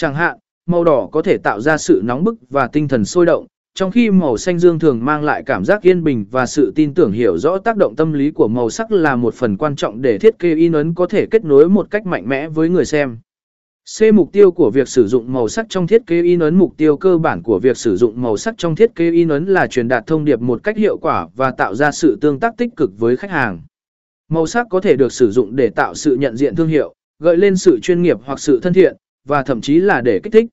Chẳng 0.00 0.14
hạn, 0.14 0.38
màu 0.66 0.84
đỏ 0.84 1.08
có 1.12 1.22
thể 1.22 1.38
tạo 1.38 1.60
ra 1.60 1.78
sự 1.78 2.00
nóng 2.04 2.24
bức 2.24 2.34
và 2.50 2.68
tinh 2.68 2.88
thần 2.88 3.04
sôi 3.04 3.26
động, 3.26 3.46
trong 3.74 3.90
khi 3.90 4.10
màu 4.10 4.36
xanh 4.36 4.58
dương 4.58 4.78
thường 4.78 5.04
mang 5.04 5.24
lại 5.24 5.42
cảm 5.46 5.64
giác 5.64 5.82
yên 5.82 6.04
bình 6.04 6.26
và 6.30 6.46
sự 6.46 6.72
tin 6.74 6.94
tưởng 6.94 7.12
hiểu 7.12 7.38
rõ 7.38 7.58
tác 7.58 7.76
động 7.76 7.96
tâm 7.96 8.12
lý 8.12 8.30
của 8.30 8.48
màu 8.48 8.70
sắc 8.70 8.92
là 8.92 9.16
một 9.16 9.34
phần 9.34 9.56
quan 9.56 9.76
trọng 9.76 10.02
để 10.02 10.18
thiết 10.18 10.38
kế 10.38 10.54
in 10.54 10.72
ấn 10.72 10.94
có 10.94 11.06
thể 11.06 11.26
kết 11.30 11.44
nối 11.44 11.68
một 11.68 11.90
cách 11.90 12.06
mạnh 12.06 12.28
mẽ 12.28 12.48
với 12.48 12.68
người 12.68 12.84
xem. 12.84 13.18
C. 13.98 14.14
Mục 14.14 14.32
tiêu 14.32 14.50
của 14.50 14.70
việc 14.70 14.88
sử 14.88 15.06
dụng 15.06 15.32
màu 15.32 15.48
sắc 15.48 15.66
trong 15.68 15.86
thiết 15.86 16.06
kế 16.06 16.22
in 16.22 16.38
ấn 16.38 16.54
Mục 16.54 16.76
tiêu 16.76 16.96
cơ 16.96 17.18
bản 17.18 17.42
của 17.42 17.58
việc 17.58 17.76
sử 17.76 17.96
dụng 17.96 18.22
màu 18.22 18.36
sắc 18.36 18.54
trong 18.58 18.76
thiết 18.76 18.94
kế 18.94 19.10
in 19.10 19.28
ấn 19.28 19.44
là 19.44 19.66
truyền 19.66 19.88
đạt 19.88 20.06
thông 20.06 20.24
điệp 20.24 20.40
một 20.40 20.62
cách 20.62 20.76
hiệu 20.76 20.96
quả 20.98 21.26
và 21.36 21.50
tạo 21.50 21.74
ra 21.74 21.90
sự 21.90 22.18
tương 22.20 22.40
tác 22.40 22.56
tích 22.56 22.70
cực 22.76 22.98
với 22.98 23.16
khách 23.16 23.30
hàng. 23.30 23.60
Màu 24.28 24.46
sắc 24.46 24.66
có 24.70 24.80
thể 24.80 24.96
được 24.96 25.12
sử 25.12 25.30
dụng 25.30 25.56
để 25.56 25.70
tạo 25.70 25.94
sự 25.94 26.16
nhận 26.16 26.36
diện 26.36 26.56
thương 26.56 26.68
hiệu, 26.68 26.94
gợi 27.18 27.36
lên 27.36 27.56
sự 27.56 27.78
chuyên 27.80 28.02
nghiệp 28.02 28.18
hoặc 28.24 28.40
sự 28.40 28.60
thân 28.60 28.72
thiện, 28.72 28.96
và 29.24 29.42
thậm 29.42 29.60
chí 29.60 29.80
là 29.80 30.00
để 30.00 30.20
kích 30.22 30.32
thích. 30.32 30.46